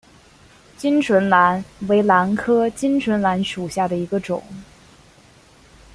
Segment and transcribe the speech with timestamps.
[0.79, 4.41] 巾唇兰为兰科巾唇兰属下的一个种。